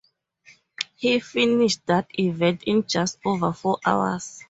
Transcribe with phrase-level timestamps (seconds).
[0.95, 4.39] He finished that event in just over four hours.